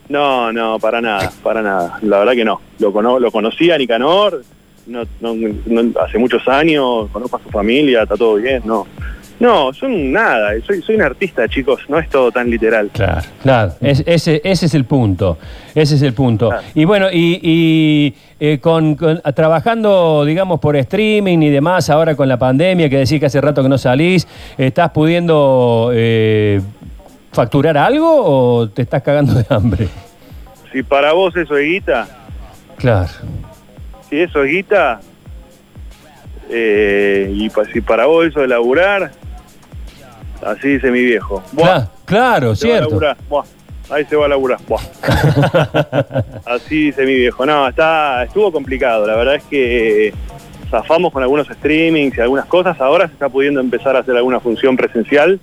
No, 0.09 0.51
no, 0.51 0.77
para 0.77 0.99
nada, 0.99 1.31
para 1.41 1.61
nada. 1.61 1.97
La 2.01 2.19
verdad 2.19 2.33
que 2.33 2.43
no. 2.43 2.59
Lo, 2.79 2.91
cono 2.91 3.17
lo 3.17 3.31
conocía 3.31 3.75
a 3.75 3.77
Nicanor 3.77 4.43
no, 4.91 5.03
no, 5.21 5.33
no- 5.65 5.99
hace 6.01 6.17
muchos 6.17 6.47
años, 6.47 7.09
conozco 7.11 7.37
a 7.37 7.43
su 7.43 7.49
familia, 7.49 8.03
está 8.03 8.15
todo 8.15 8.35
bien, 8.35 8.61
no. 8.65 8.85
No, 9.39 9.73
son 9.73 10.11
nada, 10.11 10.51
soy, 10.67 10.83
soy 10.83 10.95
un 10.97 11.01
artista, 11.01 11.47
chicos, 11.47 11.81
no 11.89 11.97
es 11.97 12.07
todo 12.09 12.31
tan 12.31 12.47
literal. 12.47 12.91
Claro, 12.93 13.21
claro, 13.41 13.73
es- 13.81 14.03
ese, 14.05 14.39
ese 14.43 14.67
es 14.67 14.73
el 14.75 14.85
punto, 14.85 15.39
ese 15.73 15.95
es 15.95 16.01
el 16.03 16.13
punto. 16.13 16.49
Claro. 16.49 16.63
Y 16.75 16.85
bueno, 16.85 17.07
y, 17.11 17.39
y, 17.41 18.13
eh, 18.39 18.59
con, 18.59 18.93
con- 18.95 19.19
trabajando, 19.33 20.25
digamos, 20.25 20.59
por 20.59 20.75
streaming 20.75 21.39
y 21.39 21.49
demás, 21.49 21.89
ahora 21.89 22.15
con 22.15 22.29
la 22.29 22.37
pandemia, 22.37 22.87
que 22.87 22.97
decís 22.97 23.19
que 23.19 23.25
hace 23.25 23.41
rato 23.41 23.63
que 23.63 23.69
no 23.69 23.79
salís, 23.79 24.27
¿estás 24.59 24.91
pudiendo 24.91 25.89
eh, 25.91 26.61
facturar 27.31 27.77
algo 27.79 28.07
o 28.59 28.69
te 28.69 28.83
estás 28.83 29.01
cagando 29.01 29.33
de 29.33 29.45
hambre? 29.49 29.87
Si 30.71 30.83
para 30.83 31.13
vos 31.13 31.35
eso 31.35 31.57
es 31.57 31.65
guita, 31.67 32.07
Claro, 32.77 33.09
si 34.11 34.19
eso 34.19 34.43
es 34.43 34.51
guita, 34.51 34.99
eh, 36.49 37.31
y 37.33 37.49
pa- 37.49 37.65
si 37.65 37.81
para 37.81 38.05
vos 38.05 38.25
eso 38.27 38.41
es 38.43 38.49
laburar, 38.49 39.11
así 40.45 40.67
dice 40.67 40.91
mi 40.91 41.01
viejo. 41.01 41.41
Buah, 41.53 41.65
Cla- 41.65 41.89
claro, 42.05 42.55
se 42.55 42.67
va 42.69 42.73
a 42.75 42.77
cierto. 42.87 43.15
buah, 43.29 43.43
ahí 43.89 44.05
se 44.05 44.15
va 44.17 44.25
a 44.25 44.29
laburar. 44.29 44.59
buah. 44.67 44.81
Así 46.45 46.85
dice 46.87 47.05
mi 47.05 47.15
viejo. 47.15 47.45
No, 47.45 47.67
está, 47.69 48.23
estuvo 48.23 48.51
complicado. 48.51 49.07
La 49.07 49.15
verdad 49.15 49.35
es 49.35 49.43
que 49.43 50.13
zafamos 50.69 51.13
con 51.13 51.23
algunos 51.23 51.47
streamings 51.47 52.17
y 52.17 52.21
algunas 52.21 52.45
cosas. 52.47 52.79
Ahora 52.81 53.07
se 53.07 53.13
está 53.13 53.29
pudiendo 53.29 53.59
empezar 53.61 53.95
a 53.95 53.99
hacer 53.99 54.15
alguna 54.17 54.39
función 54.41 54.75
presencial, 54.75 55.39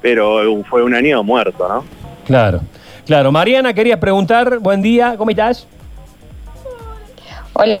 pero 0.00 0.62
fue 0.64 0.82
un 0.82 0.94
año 0.94 1.22
muerto, 1.22 1.68
¿no? 1.68 1.84
Claro, 2.24 2.60
claro. 3.04 3.30
Mariana, 3.32 3.74
quería 3.74 4.00
preguntar, 4.00 4.58
buen 4.60 4.80
día, 4.80 5.16
¿cómo 5.18 5.30
estás? 5.30 5.66
Hola, 7.62 7.78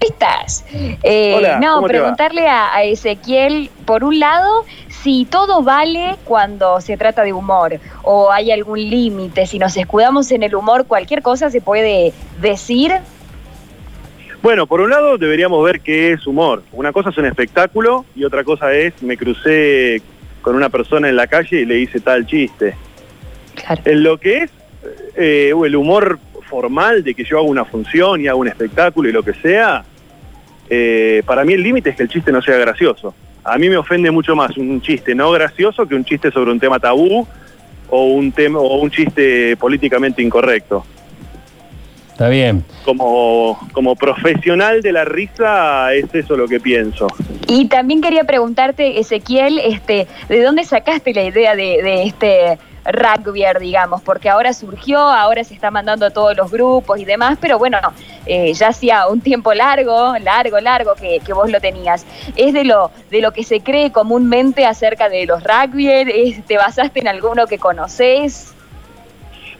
Estás. 0.00 0.66
Eh, 1.02 1.34
Hola, 1.36 1.58
no, 1.60 1.82
preguntarle 1.82 2.46
a, 2.46 2.74
a 2.74 2.82
Ezequiel, 2.84 3.70
por 3.86 4.04
un 4.04 4.18
lado, 4.20 4.66
si 4.88 5.24
todo 5.24 5.62
vale 5.62 6.16
cuando 6.24 6.80
se 6.82 6.98
trata 6.98 7.22
de 7.22 7.32
humor 7.32 7.80
o 8.02 8.30
hay 8.30 8.52
algún 8.52 8.78
límite, 8.78 9.46
si 9.46 9.58
nos 9.58 9.76
escudamos 9.78 10.30
en 10.30 10.42
el 10.42 10.54
humor, 10.54 10.86
cualquier 10.86 11.22
cosa 11.22 11.50
se 11.50 11.62
puede 11.62 12.12
decir. 12.40 12.92
Bueno, 14.42 14.66
por 14.66 14.82
un 14.82 14.90
lado 14.90 15.16
deberíamos 15.16 15.64
ver 15.64 15.80
qué 15.80 16.12
es 16.12 16.26
humor. 16.26 16.62
Una 16.72 16.92
cosa 16.92 17.08
es 17.08 17.16
un 17.16 17.24
espectáculo 17.24 18.04
y 18.14 18.24
otra 18.24 18.44
cosa 18.44 18.74
es 18.74 19.02
me 19.02 19.16
crucé 19.16 20.02
con 20.42 20.54
una 20.54 20.68
persona 20.68 21.08
en 21.08 21.16
la 21.16 21.26
calle 21.26 21.60
y 21.60 21.64
le 21.64 21.78
hice 21.78 22.00
tal 22.00 22.26
chiste. 22.26 22.76
Claro. 23.54 23.80
En 23.86 24.02
lo 24.02 24.18
que 24.18 24.42
es 24.42 24.50
eh, 25.16 25.54
el 25.64 25.76
humor 25.76 26.18
formal 26.54 27.02
de 27.02 27.14
que 27.14 27.24
yo 27.24 27.38
hago 27.38 27.48
una 27.48 27.64
función 27.64 28.20
y 28.20 28.28
hago 28.28 28.38
un 28.38 28.46
espectáculo 28.46 29.08
y 29.08 29.12
lo 29.12 29.24
que 29.24 29.34
sea, 29.34 29.84
eh, 30.70 31.20
para 31.26 31.44
mí 31.44 31.52
el 31.52 31.64
límite 31.64 31.90
es 31.90 31.96
que 31.96 32.04
el 32.04 32.08
chiste 32.08 32.30
no 32.30 32.40
sea 32.40 32.56
gracioso. 32.58 33.12
A 33.42 33.58
mí 33.58 33.68
me 33.68 33.76
ofende 33.76 34.08
mucho 34.12 34.36
más 34.36 34.56
un 34.56 34.80
chiste 34.80 35.16
no 35.16 35.32
gracioso 35.32 35.84
que 35.84 35.96
un 35.96 36.04
chiste 36.04 36.30
sobre 36.30 36.52
un 36.52 36.60
tema 36.60 36.78
tabú 36.78 37.26
o 37.90 38.04
un 38.04 38.30
tema 38.30 38.60
o 38.60 38.76
un 38.76 38.88
chiste 38.88 39.56
políticamente 39.56 40.22
incorrecto. 40.22 40.86
Está 42.12 42.28
bien. 42.28 42.64
Como, 42.84 43.58
como 43.72 43.96
profesional 43.96 44.80
de 44.80 44.92
la 44.92 45.04
risa 45.04 45.92
es 45.92 46.14
eso 46.14 46.36
lo 46.36 46.46
que 46.46 46.60
pienso. 46.60 47.08
Y 47.48 47.66
también 47.66 48.00
quería 48.00 48.22
preguntarte, 48.22 49.00
Ezequiel, 49.00 49.58
este, 49.58 50.06
¿de 50.28 50.42
dónde 50.44 50.62
sacaste 50.62 51.12
la 51.14 51.24
idea 51.24 51.56
de, 51.56 51.82
de 51.82 52.04
este 52.04 52.58
rugbyer, 52.84 53.58
digamos? 53.58 54.02
Porque 54.02 54.28
ahora 54.28 54.52
surgió, 54.52 54.98
ahora 54.98 55.42
se 55.44 55.54
está 55.54 55.70
mandando 55.70 56.06
a 56.06 56.10
todos 56.10 56.36
los 56.36 56.50
grupos 56.50 56.98
y 56.98 57.04
demás, 57.04 57.38
pero 57.40 57.58
bueno, 57.58 57.78
no, 57.82 57.92
eh, 58.26 58.52
ya 58.54 58.68
hacía 58.68 59.06
un 59.06 59.20
tiempo 59.20 59.54
largo, 59.54 60.14
largo, 60.18 60.60
largo 60.60 60.94
que, 60.94 61.20
que 61.24 61.32
vos 61.32 61.50
lo 61.50 61.60
tenías. 61.60 62.04
¿Es 62.36 62.52
de 62.52 62.64
lo, 62.64 62.90
de 63.10 63.20
lo 63.20 63.32
que 63.32 63.42
se 63.44 63.60
cree 63.60 63.90
comúnmente 63.92 64.66
acerca 64.66 65.08
de 65.08 65.26
los 65.26 65.42
rugbyer? 65.42 66.08
¿Es- 66.08 66.44
¿Te 66.44 66.56
basaste 66.56 67.00
en 67.00 67.08
alguno 67.08 67.46
que 67.46 67.58
conoces? 67.58 68.52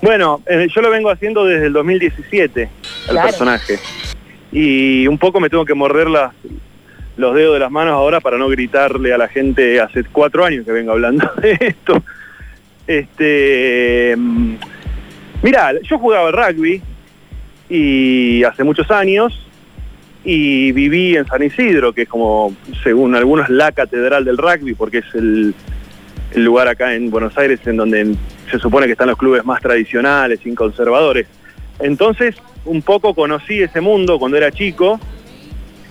Bueno, 0.02 0.40
eh, 0.46 0.66
yo 0.74 0.82
lo 0.82 0.90
vengo 0.90 1.10
haciendo 1.10 1.44
desde 1.44 1.66
el 1.66 1.72
2017, 1.72 2.62
el 2.62 2.68
Claro. 3.08 3.26
personaje. 3.28 3.78
Y 4.52 5.06
un 5.06 5.18
poco 5.18 5.40
me 5.40 5.48
tengo 5.48 5.64
que 5.64 5.74
morder 5.74 6.08
las, 6.08 6.32
los 7.16 7.34
dedos 7.34 7.54
de 7.54 7.60
las 7.60 7.70
manos 7.70 7.94
ahora 7.94 8.20
para 8.20 8.36
no 8.36 8.48
gritarle 8.48 9.14
a 9.14 9.18
la 9.18 9.28
gente 9.28 9.80
hace 9.80 10.04
cuatro 10.04 10.44
años 10.44 10.64
que 10.66 10.72
vengo 10.72 10.92
hablando 10.92 11.28
de 11.40 11.56
esto. 11.60 12.02
Este, 12.86 14.14
mm, 14.16 14.54
mira, 15.42 15.72
yo 15.82 15.98
jugaba 15.98 16.28
al 16.28 16.32
rugby 16.32 16.82
y 17.68 18.44
hace 18.44 18.64
muchos 18.64 18.90
años 18.90 19.40
y 20.24 20.72
viví 20.72 21.16
en 21.16 21.26
San 21.26 21.42
Isidro, 21.42 21.92
que 21.92 22.02
es 22.02 22.08
como, 22.08 22.54
según 22.82 23.14
algunos, 23.14 23.48
la 23.50 23.72
catedral 23.72 24.24
del 24.24 24.38
rugby, 24.38 24.74
porque 24.74 24.98
es 24.98 25.14
el, 25.14 25.54
el 26.32 26.44
lugar 26.44 26.68
acá 26.68 26.94
en 26.94 27.10
Buenos 27.10 27.36
Aires 27.36 27.60
en 27.66 27.76
donde 27.76 28.14
se 28.50 28.58
supone 28.58 28.86
que 28.86 28.92
están 28.92 29.08
los 29.08 29.18
clubes 29.18 29.44
más 29.44 29.60
tradicionales 29.60 30.40
y 30.44 30.54
conservadores. 30.54 31.26
Entonces, 31.78 32.36
un 32.64 32.82
poco 32.82 33.14
conocí 33.14 33.62
ese 33.62 33.80
mundo 33.80 34.18
cuando 34.18 34.36
era 34.36 34.50
chico 34.50 34.98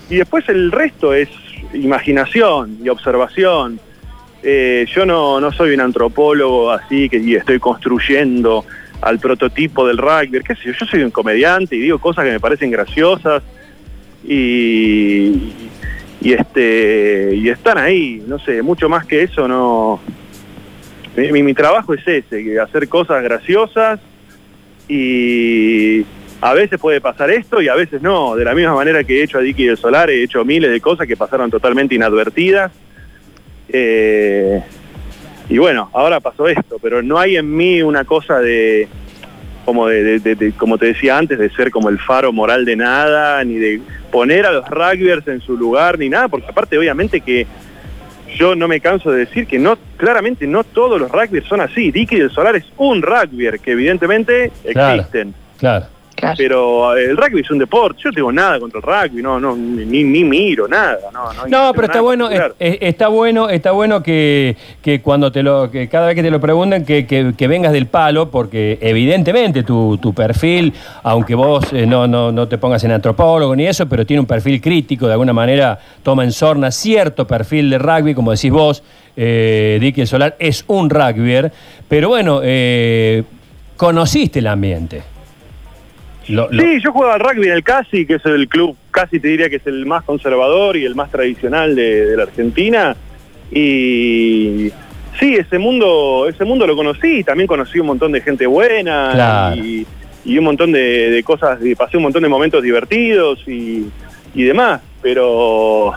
y 0.10 0.16
después 0.16 0.48
el 0.50 0.72
resto 0.72 1.14
es 1.14 1.30
imaginación 1.74 2.78
y 2.84 2.90
observación. 2.90 3.80
Eh, 4.44 4.86
yo 4.94 5.06
no, 5.06 5.40
no 5.40 5.52
soy 5.52 5.74
un 5.74 5.82
antropólogo 5.82 6.72
así 6.72 7.08
que 7.08 7.18
y 7.18 7.36
estoy 7.36 7.60
construyendo 7.60 8.66
al 9.02 9.20
prototipo 9.20 9.88
del 9.88 9.98
rugby, 9.98 10.42
qué 10.42 10.56
sé 10.56 10.66
yo, 10.66 10.72
yo 10.74 10.86
soy 10.86 11.04
un 11.04 11.12
comediante 11.12 11.76
y 11.76 11.80
digo 11.80 11.98
cosas 12.00 12.26
que 12.26 12.32
me 12.32 12.40
parecen 12.40 12.72
graciosas 12.72 13.42
y, 14.26 15.52
y 16.22 16.34
este 16.34 17.36
y 17.36 17.50
están 17.50 17.78
ahí, 17.78 18.22
no 18.28 18.38
sé, 18.40 18.62
mucho 18.62 18.90
más 18.90 19.06
que 19.06 19.24
eso 19.24 19.48
no 19.48 20.02
mi, 21.16 21.54
trabajo 21.54 21.94
es 21.94 22.08
ese, 22.08 22.60
hacer 22.60 22.90
cosas 22.90 23.22
graciosas 23.24 24.00
y 24.88 26.04
a 26.42 26.54
veces 26.54 26.80
puede 26.80 27.00
pasar 27.02 27.30
esto 27.30 27.62
y 27.62 27.68
a 27.68 27.76
veces 27.76 28.02
no. 28.02 28.36
De 28.36 28.44
la 28.44 28.56
misma 28.56 28.74
manera 28.74 29.04
que 29.04 29.20
he 29.20 29.24
hecho 29.24 29.38
a 29.38 29.42
Dicky 29.42 29.66
del 29.66 29.78
Solar, 29.78 30.10
he 30.10 30.24
hecho 30.24 30.44
miles 30.44 30.72
de 30.72 30.82
cosas 30.82 31.08
que 31.08 31.16
pasaron 31.16 31.52
totalmente 31.52 31.96
inadvertidas. 31.96 32.72
Eh, 33.74 34.62
y 35.50 35.58
bueno, 35.58 35.90
ahora 35.94 36.20
pasó 36.20 36.48
esto, 36.48 36.78
pero 36.82 37.02
no 37.02 37.20
hay 37.20 37.36
en 37.38 37.54
mí 37.56 37.82
una 37.82 38.06
cosa 38.06 38.40
de, 38.40 38.88
como 39.66 39.88
de, 39.88 40.04
de- 40.04 40.20
de- 40.20 40.36
de- 40.36 40.52
como 40.54 40.78
te 40.78 40.86
decía 40.86 41.18
antes, 41.18 41.38
de 41.40 41.50
ser 41.50 41.72
como 41.72 41.90
el 41.90 42.00
faro 42.00 42.32
moral 42.32 42.64
de 42.66 42.76
nada, 42.76 43.44
ni 43.44 43.56
de 43.56 43.82
poner 44.12 44.46
a 44.46 44.52
los 44.52 44.70
rugbyers 44.70 45.28
en 45.28 45.42
su 45.42 45.58
lugar, 45.58 45.98
ni 46.00 46.08
nada, 46.08 46.28
porque 46.28 46.48
aparte 46.50 46.78
obviamente 46.78 47.20
que 47.22 47.46
yo 48.38 48.56
no 48.56 48.68
me 48.68 48.80
canso 48.80 49.12
de 49.12 49.20
decir 49.26 49.46
que 49.48 49.60
no, 49.60 49.78
claramente 49.98 50.48
no 50.48 50.64
todos 50.64 51.00
los 51.00 51.12
rugbyers 51.12 51.46
son 51.48 51.62
así. 51.62 51.92
Dicky 51.92 52.16
del 52.18 52.32
Solar 52.32 52.56
es 52.56 52.66
un 52.78 53.02
rugbyer, 53.02 53.60
que 53.60 53.72
evidentemente 53.72 54.46
existen. 54.64 55.34
Claro. 55.58 55.86
Claro. 55.86 55.86
Pero 56.38 56.96
eh, 56.98 57.06
el 57.06 57.18
rugby 57.18 57.42
es 57.42 57.52
un 57.52 57.58
deporte, 57.60 58.02
yo 58.04 58.10
no 58.10 58.16
tengo 58.16 58.32
nada 58.32 58.60
contra 58.60 58.80
el 58.80 58.84
rugby, 59.10 59.22
no, 59.22 59.40
no, 59.40 59.56
ni, 59.56 60.04
ni 60.04 60.24
miro 60.24 60.68
nada, 60.68 60.98
no, 61.12 61.34
no, 61.34 61.48
No, 61.48 61.74
pero 61.74 61.86
está 61.86 62.02
bueno, 62.02 62.30
es- 62.60 62.78
está 62.82 63.08
bueno, 63.08 63.50
está 63.50 63.72
bueno 63.72 64.02
que, 64.04 64.56
que 64.82 65.02
cuando 65.02 65.32
te 65.32 65.44
lo, 65.44 65.70
que 65.70 65.88
cada 65.90 66.08
vez 66.08 66.16
que 66.16 66.24
te 66.24 66.32
lo 66.32 66.40
pregunten, 66.40 66.86
que, 66.86 67.06
que- 67.06 67.34
que 67.38 67.48
vengas 67.48 67.72
del 67.74 67.88
palo, 67.88 68.30
porque 68.30 68.78
evidentemente 68.82 69.64
tu, 69.64 69.98
tu 69.98 70.14
perfil, 70.14 70.74
aunque 71.04 71.36
vos 71.36 71.72
eh, 71.74 71.86
no, 71.86 72.08
no, 72.08 72.32
no 72.32 72.48
te 72.48 72.58
pongas 72.58 72.84
en 72.84 72.92
antropólogo 72.92 73.56
ni 73.56 73.66
eso, 73.68 73.88
pero 73.88 74.06
tiene 74.06 74.20
un 74.22 74.26
perfil 74.28 74.62
crítico, 74.62 75.08
de 75.08 75.14
alguna 75.14 75.34
manera 75.34 75.78
toma 76.04 76.24
en 76.24 76.32
sorna 76.32 76.72
cierto 76.72 77.26
perfil 77.28 77.70
de 77.70 77.78
rugby, 77.78 78.14
como 78.14 78.32
decís 78.32 78.52
vos, 78.52 78.84
eh, 79.16 79.94
el 79.96 80.08
Solar 80.08 80.36
es 80.40 80.64
un 80.68 80.90
rugbyer, 80.90 81.52
pero 81.88 82.10
bueno, 82.10 82.40
eh, 82.44 83.24
conociste 83.78 84.40
el 84.40 84.48
ambiente. 84.48 85.04
Lo- 86.30 86.48
lo- 86.52 86.64
Sí, 86.64 86.80
yo 86.82 86.92
jugaba 86.92 87.16
al 87.16 87.20
rugby 87.20 87.48
en 87.48 87.54
el 87.54 87.64
CASI, 87.64 88.06
que 88.06 88.16
es 88.16 88.26
el 88.26 88.48
club, 88.48 88.76
casi 88.92 89.20
te 89.20 89.28
diría 89.28 89.50
que 89.50 89.58
es 89.58 89.68
el 89.68 89.86
más 89.86 90.04
conservador 90.04 90.78
y 90.78 90.86
el 90.86 90.96
más 90.96 91.12
tradicional 91.12 91.76
de, 91.76 92.06
de 92.06 92.18
la 92.18 92.24
Argentina. 92.24 92.96
Y 93.52 94.72
sí, 95.20 95.36
ese 95.36 95.58
mundo, 95.60 96.28
ese 96.30 96.44
mundo 96.46 96.66
lo 96.66 96.76
conocí, 96.76 97.24
también 97.24 97.48
conocí 97.48 97.80
un 97.80 97.88
montón 97.88 98.12
de 98.12 98.22
gente 98.22 98.46
buena 98.48 99.12
Claro. 99.14 99.56
y, 99.58 99.86
y 100.26 100.38
un 100.38 100.44
montón 100.46 100.72
de, 100.72 101.10
de 101.12 101.24
cosas, 101.24 101.60
y 101.64 101.76
pasé 101.76 101.98
un 101.98 102.04
montón 102.04 102.24
de 102.24 102.30
momentos 102.30 102.64
divertidos 102.64 103.40
y, 103.48 103.86
y 104.34 104.44
demás. 104.44 104.82
Pero 105.02 105.92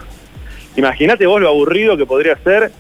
imagínate 0.76 1.25
vos 1.26 1.40
lo 1.40 1.49
aburrido 1.49 1.97
que 1.97 2.04
podría 2.06 2.37
ser 2.38 2.73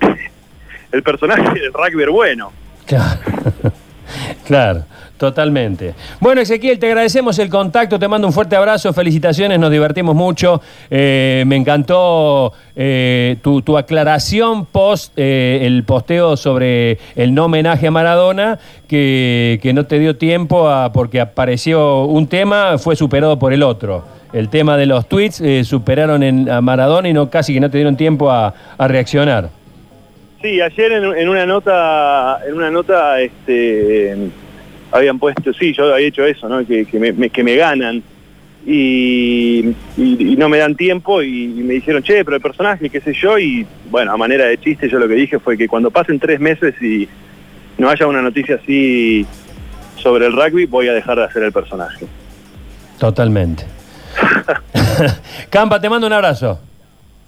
el 0.92 1.02
personaje 1.02 1.60
del 1.60 1.72
rugby 1.72 2.06
bueno. 2.10 2.52
Claro. 2.86 3.20
Claro, 4.46 4.84
totalmente. 5.18 5.94
Bueno, 6.20 6.40
Ezequiel, 6.40 6.78
te 6.78 6.86
agradecemos 6.86 7.36
el 7.40 7.50
contacto, 7.50 7.98
te 7.98 8.06
mando 8.06 8.28
un 8.28 8.32
fuerte 8.32 8.54
abrazo, 8.54 8.92
felicitaciones, 8.92 9.58
nos 9.58 9.72
divertimos 9.72 10.14
mucho. 10.14 10.62
Eh, 10.88 11.42
me 11.48 11.56
encantó 11.56 12.52
eh, 12.76 13.38
tu, 13.42 13.60
tu 13.62 13.76
aclaración 13.76 14.64
post 14.66 15.12
eh, 15.16 15.62
el 15.62 15.82
posteo 15.82 16.36
sobre 16.36 16.98
el 17.16 17.34
no 17.34 17.46
homenaje 17.46 17.88
a 17.88 17.90
Maradona, 17.90 18.60
que, 18.86 19.58
que 19.60 19.72
no 19.72 19.86
te 19.86 19.98
dio 19.98 20.16
tiempo 20.16 20.68
a, 20.68 20.92
porque 20.92 21.20
apareció 21.20 22.04
un 22.04 22.28
tema, 22.28 22.78
fue 22.78 22.94
superado 22.94 23.36
por 23.36 23.52
el 23.52 23.64
otro. 23.64 24.04
El 24.32 24.48
tema 24.48 24.76
de 24.76 24.86
los 24.86 25.08
tweets 25.08 25.40
eh, 25.40 25.64
superaron 25.64 26.22
en, 26.22 26.48
a 26.48 26.60
Maradona 26.60 27.08
y 27.08 27.12
no 27.12 27.30
casi 27.30 27.52
que 27.52 27.58
no 27.58 27.68
te 27.68 27.78
dieron 27.78 27.96
tiempo 27.96 28.30
a, 28.30 28.54
a 28.78 28.86
reaccionar. 28.86 29.55
Sí, 30.46 30.60
ayer 30.60 30.92
en, 30.92 31.04
en 31.16 31.28
una 31.28 31.44
nota, 31.44 32.38
en 32.46 32.54
una 32.54 32.70
nota, 32.70 33.20
este, 33.20 34.16
habían 34.92 35.18
puesto, 35.18 35.52
sí, 35.52 35.72
yo 35.74 35.92
había 35.92 36.06
hecho 36.06 36.24
eso, 36.24 36.48
¿no? 36.48 36.64
Que, 36.64 36.84
que 36.86 37.00
me, 37.00 37.10
me- 37.12 37.30
que 37.30 37.42
me 37.42 37.56
ganan 37.56 38.00
y, 38.64 39.70
y- 39.96 40.32
y 40.32 40.36
no 40.36 40.48
me 40.48 40.58
dan 40.58 40.76
tiempo 40.76 41.20
y, 41.20 41.46
y 41.46 41.62
me 41.64 41.74
dijeron, 41.74 42.00
che, 42.04 42.24
pero 42.24 42.36
el 42.36 42.42
personaje, 42.42 42.88
qué 42.88 43.00
sé 43.00 43.12
yo, 43.12 43.36
y 43.40 43.66
bueno, 43.90 44.12
a 44.12 44.16
manera 44.16 44.44
de 44.44 44.56
chiste 44.60 44.88
yo 44.88 45.00
lo 45.00 45.08
que 45.08 45.14
dije 45.14 45.40
fue 45.40 45.58
que 45.58 45.66
cuando 45.66 45.90
pasen 45.90 46.20
tres 46.20 46.38
meses 46.38 46.80
y 46.80 47.08
no 47.76 47.90
haya 47.90 48.06
una 48.06 48.22
noticia 48.22 48.54
así 48.62 49.26
sobre 49.96 50.26
el 50.26 50.32
rugby, 50.32 50.66
voy 50.66 50.86
a 50.86 50.92
dejar 50.92 51.16
de 51.18 51.24
hacer 51.24 51.42
el 51.42 51.50
personaje. 51.50 52.06
Totalmente. 53.00 53.64
Campa, 55.50 55.80
te 55.80 55.88
mando 55.90 56.06
un 56.06 56.12
abrazo. 56.12 56.60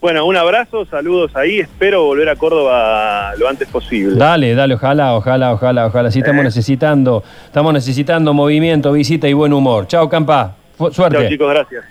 Bueno, 0.00 0.26
un 0.26 0.37
abrazo, 0.37 0.85
saludos 0.87 1.35
ahí, 1.35 1.59
espero 1.59 2.05
volver 2.05 2.28
a 2.28 2.37
Córdoba 2.37 3.33
lo 3.37 3.49
antes 3.49 3.67
posible. 3.69 4.14
Dale, 4.17 4.55
dale, 4.55 4.75
ojalá, 4.75 5.14
ojalá, 5.14 5.52
ojalá, 5.52 5.87
ojalá. 5.87 6.11
Sí, 6.12 6.21
estamos 6.21 6.43
Eh. 6.43 6.45
necesitando, 6.45 7.25
estamos 7.47 7.73
necesitando 7.73 8.33
movimiento, 8.33 8.93
visita 8.93 9.26
y 9.28 9.33
buen 9.33 9.52
humor. 9.52 9.88
Chao, 9.88 10.09
Campa. 10.09 10.55
Suerte. 10.93 11.19
Chao 11.19 11.28
chicos, 11.28 11.50
gracias. 11.50 11.85